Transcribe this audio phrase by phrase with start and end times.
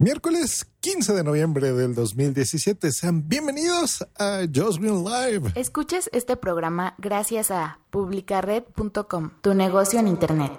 [0.00, 2.92] Miércoles 15 de noviembre del 2017.
[2.92, 5.50] Sean bienvenidos a Just Green Live.
[5.56, 10.52] Escuches este programa gracias a publicared.com, tu negocio en Internet.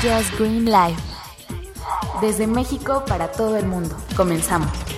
[0.00, 0.96] Just Green Live.
[2.22, 3.94] Desde México para todo el mundo.
[4.16, 4.91] Comenzamos.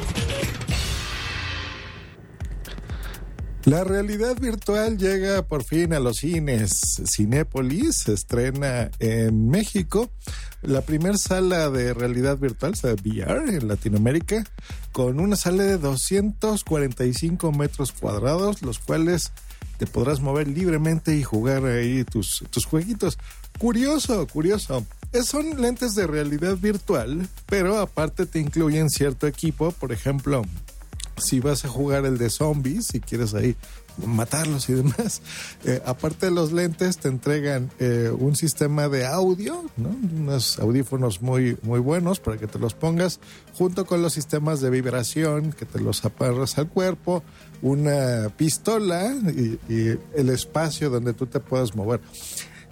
[3.66, 7.02] La realidad virtual llega por fin a los cines.
[7.06, 10.10] Cinépolis se estrena en México.
[10.60, 14.44] La primera sala de realidad virtual, o VR en Latinoamérica,
[14.92, 19.32] con una sala de 245 metros cuadrados, los cuales
[19.78, 23.18] te podrás mover libremente y jugar ahí tus, tus jueguitos.
[23.58, 24.84] Curioso, curioso.
[25.24, 30.44] Son lentes de realidad virtual, pero aparte te incluyen cierto equipo, por ejemplo,
[31.16, 33.56] si vas a jugar el de zombies, si quieres ahí
[34.04, 35.22] matarlos y demás.
[35.66, 39.88] Eh, aparte de los lentes, te entregan eh, un sistema de audio, ¿no?
[39.88, 43.18] unos audífonos muy, muy buenos para que te los pongas,
[43.54, 47.22] junto con los sistemas de vibración que te los aparras al cuerpo,
[47.62, 49.14] una pistola
[49.68, 52.00] y el espacio donde tú te puedas mover.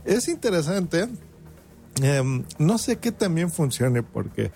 [0.05, 1.09] Es interesante.
[2.01, 4.51] Em, no sé qué también funcione porque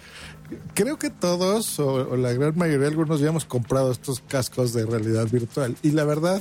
[0.74, 5.28] creo que todos o, la gran mayoría, algunos ya hemos comprado estos cascos de realidad
[5.28, 6.40] virtual y la verdad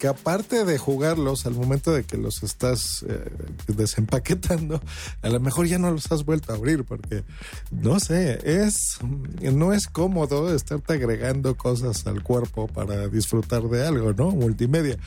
[0.00, 3.30] que aparte de jugarlos al momento de que los estás eh,
[3.68, 4.80] desempaquetando,
[5.22, 7.22] a lo mejor ya no los has vuelto a abrir porque
[7.70, 8.98] no sé, es
[9.40, 14.32] no es cómodo estarte agregando cosas al cuerpo para disfrutar de algo, ¿no?
[14.32, 14.98] Multimedia.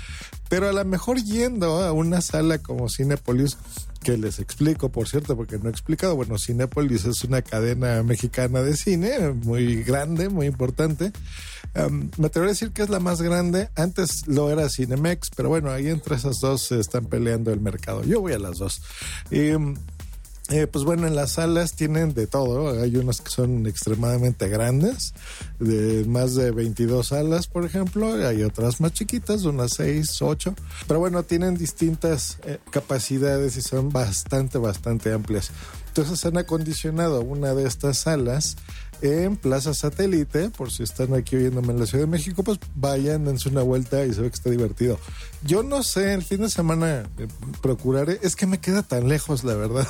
[0.48, 3.58] Pero a lo mejor yendo a una sala como Cinepolis
[4.06, 6.16] que les explico, por cierto, porque no he explicado.
[6.16, 11.12] Bueno, Cinepolis es una cadena mexicana de cine muy grande, muy importante.
[12.20, 13.70] me atrevo a decir que es la más grande.
[13.76, 18.04] Antes lo era Cinemex, pero bueno, ahí entre esas dos se están peleando el mercado.
[18.04, 18.80] Yo voy a las dos.
[19.32, 19.50] Y
[20.50, 22.80] eh, pues bueno, en las salas tienen de todo.
[22.82, 25.14] Hay unas que son extremadamente grandes,
[25.60, 28.14] de más de 22 salas, por ejemplo.
[28.28, 30.54] Hay otras más chiquitas, unas 6, 8.
[30.88, 35.52] Pero bueno, tienen distintas eh, capacidades y son bastante, bastante amplias.
[35.98, 38.58] Entonces han acondicionado una de estas salas
[39.02, 43.24] en Plaza Satélite, por si están aquí oyéndome en la Ciudad de México, pues vayan,
[43.24, 45.00] dense una vuelta y se ve que está divertido.
[45.44, 47.28] Yo no sé, el fin de semana eh,
[47.62, 49.88] procuraré, es que me queda tan lejos, la verdad,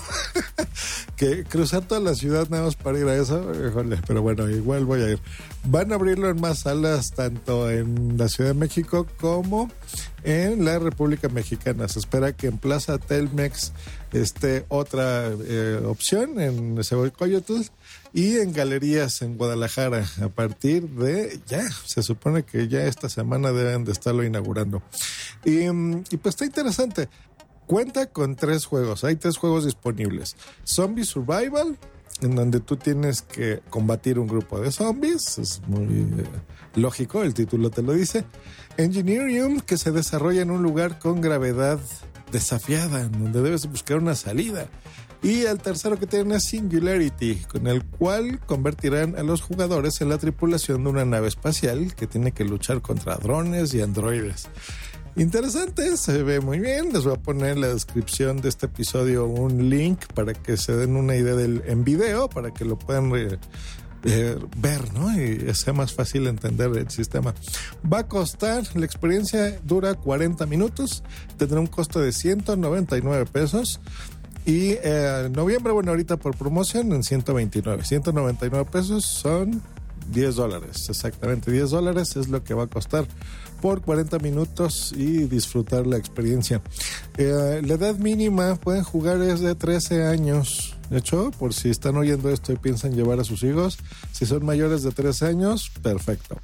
[1.18, 4.86] que cruzar toda la ciudad nada más para ir a eso, híjole, pero bueno, igual
[4.86, 5.20] voy a ir.
[5.64, 9.72] Van a abrirlo en más salas, tanto en la Ciudad de México como
[10.26, 11.88] en la República Mexicana.
[11.88, 13.72] Se espera que en Plaza Telmex
[14.12, 16.82] esté otra eh, opción, en
[17.18, 17.62] Coyotl
[18.12, 23.52] y en galerías en Guadalajara a partir de ya, se supone que ya esta semana
[23.52, 24.82] deben de estarlo inaugurando.
[25.44, 27.08] Y, y pues está interesante.
[27.68, 30.36] Cuenta con tres juegos, hay tres juegos disponibles.
[30.66, 31.78] Zombie Survival,
[32.22, 36.26] en donde tú tienes que combatir un grupo de zombies, es muy eh,
[36.76, 38.26] lógico, el título te lo dice.
[38.78, 41.80] Engineering, que se desarrolla en un lugar con gravedad
[42.32, 44.68] desafiada, en donde debes buscar una salida.
[45.24, 50.10] Y el tercero que tiene es Singularity, con el cual convertirán a los jugadores en
[50.10, 54.48] la tripulación de una nave espacial que tiene que luchar contra drones y androides.
[55.18, 56.92] Interesante, se ve muy bien.
[56.92, 60.76] Les voy a poner en la descripción de este episodio un link para que se
[60.76, 63.14] den una idea del, en video, para que lo puedan
[64.04, 65.18] eh, ver, ¿no?
[65.18, 67.34] Y sea más fácil entender el sistema.
[67.92, 71.02] Va a costar, la experiencia dura 40 minutos,
[71.38, 73.80] tendrá un costo de 199 pesos.
[74.46, 77.86] Y eh, noviembre, bueno, ahorita por promoción en 129.
[77.86, 79.62] 199 pesos son
[80.12, 83.08] 10 dólares, exactamente 10 dólares es lo que va a costar
[83.62, 86.62] por 40 minutos y disfrutar la experiencia.
[87.18, 90.75] Eh, la edad mínima pueden jugar es de 13 años.
[90.90, 93.78] De hecho, por si están oyendo esto y piensan llevar a sus hijos,
[94.12, 96.40] si son mayores de 13 años, perfecto.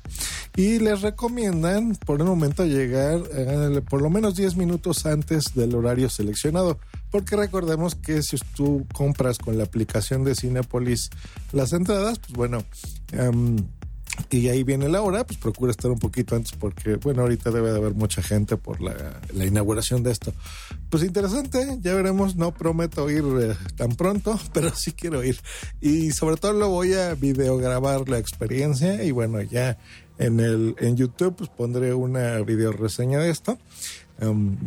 [0.56, 5.76] Y les recomiendan por el momento llegar eh, por lo menos 10 minutos antes del
[5.76, 6.80] horario seleccionado.
[7.12, 11.10] Porque recordemos que si tú compras con la aplicación de Cinepolis
[11.52, 12.64] las entradas, pues bueno,
[13.20, 13.58] um,
[14.30, 17.72] y ahí viene la hora, pues procura estar un poquito antes porque, bueno, ahorita debe
[17.72, 20.34] de haber mucha gente por la, inauguración de esto.
[20.90, 25.40] Pues interesante, ya veremos, no prometo ir eh, tan pronto, pero sí quiero ir.
[25.80, 29.78] Y sobre todo lo voy a videograbar la experiencia y bueno, ya
[30.18, 33.58] en el en YouTube pues pondré una video reseña de esto.
[34.20, 34.58] Um,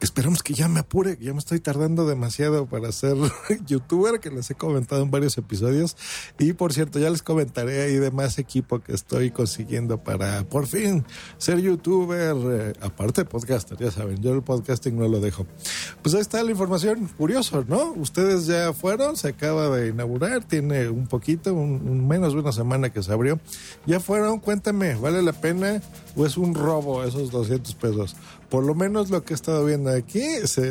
[0.00, 3.16] esperamos que ya me apure, ya me estoy tardando demasiado para ser
[3.66, 5.96] youtuber, que les he comentado en varios episodios.
[6.38, 10.66] Y por cierto, ya les comentaré ahí de más equipo que estoy consiguiendo para por
[10.66, 11.04] fin
[11.38, 15.46] ser youtuber, eh, aparte podcaster, ya saben, yo el podcasting no lo dejo.
[16.02, 17.92] Pues ahí está la información, curioso, ¿no?
[17.92, 22.90] Ustedes ya fueron, se acaba de inaugurar, tiene un poquito, un, menos de una semana
[22.90, 23.38] que se abrió.
[23.86, 25.82] Ya fueron, cuéntame, ¿vale la pena
[26.16, 28.16] o es un robo esos 200 pesos?
[28.50, 30.24] Por lo menos lo que he estado viendo aquí,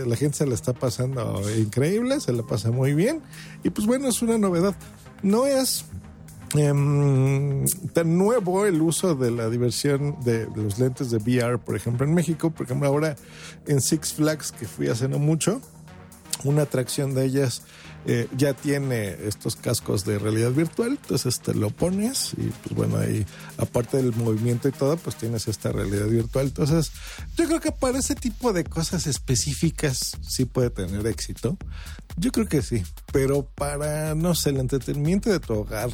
[0.06, 3.22] la gente se la está pasando increíble, se la pasa muy bien.
[3.64, 4.76] Y pues bueno, es una novedad.
[5.24, 5.86] No es
[6.56, 12.06] em, tan nuevo el uso de la diversión de los lentes de VR, por ejemplo,
[12.06, 12.52] en México.
[12.52, 13.16] Por ejemplo, ahora
[13.66, 15.62] en Six Flags, que fui hace no mucho,
[16.44, 17.64] una atracción de ellas
[18.06, 22.98] eh, ya tiene estos cascos de realidad virtual, entonces te lo pones y pues bueno,
[22.98, 23.26] ahí
[23.58, 26.48] aparte del movimiento y todo, pues tienes esta realidad virtual.
[26.48, 26.92] Entonces,
[27.36, 31.58] yo creo que para ese tipo de cosas específicas sí puede tener éxito.
[32.16, 35.90] Yo creo que sí, pero para, no sé, el entretenimiento de tu hogar,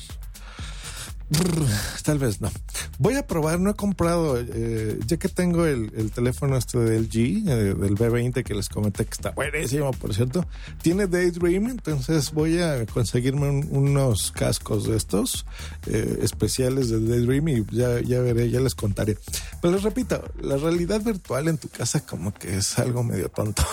[2.04, 2.51] Tal vez no.
[3.00, 7.48] Voy a probar, no he comprado, eh, ya que tengo el, teléfono este del G,
[7.48, 10.45] eh, del B20 que les comenté que está buenísimo, por cierto.
[10.83, 15.45] Tiene Daydream, entonces voy a conseguirme unos cascos de estos
[15.88, 19.18] eh, especiales de Daydream y ya, ya veré, ya les contaré.
[19.62, 23.63] Pero les repito, la realidad virtual en tu casa como que es algo medio tonto.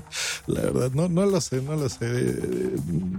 [0.46, 2.06] la verdad, no, no lo sé, no lo sé.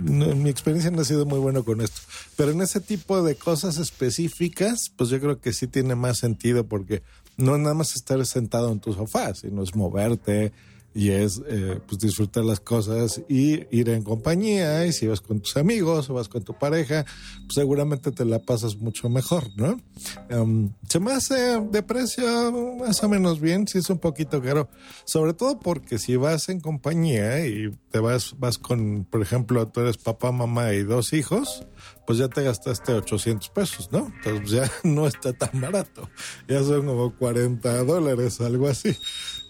[0.04, 2.02] mi experiencia no ha sido muy buena con esto.
[2.36, 6.66] Pero en ese tipo de cosas específicas, pues yo creo que sí tiene más sentido
[6.68, 7.04] porque
[7.38, 10.52] no es nada más estar sentado en tu sofá, sino es moverte,
[10.96, 14.86] y es eh, pues disfrutar las cosas y ir en compañía.
[14.86, 17.06] Y si vas con tus amigos o vas con tu pareja
[17.46, 19.80] pues seguramente te la pasas mucho mejor no
[20.30, 24.70] em, se me hace de precio más o menos bien si es un poquito caro
[25.06, 29.82] sobre todo porque si vas en compañía y te vas vas con por ejemplo tú
[29.82, 31.66] eres papá mamá y dos hijos
[32.06, 36.10] pues ya te gastaste 800 pesos no entonces ya no está tan barato
[36.48, 38.98] ya son como 40 dólares algo así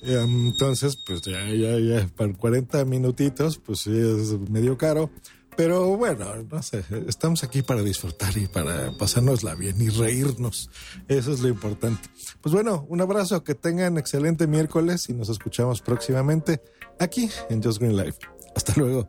[0.04, 5.10] entonces, pues ya, ya, ya, para 40 minutitos, pues es medio caro.
[5.56, 10.72] Pero bueno, no sé, estamos aquí para disfrutar y para pasárnosla bien y reírnos.
[11.08, 12.10] Eso es lo importante.
[12.42, 16.60] Pues bueno, un abrazo, que tengan excelente miércoles y nos escuchamos próximamente
[17.00, 18.18] aquí en Just Green Life.
[18.56, 19.08] Hasta luego.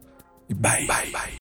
[0.50, 1.23] Bye, bye.